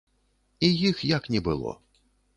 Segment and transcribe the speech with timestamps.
[0.67, 1.75] І іх як не было.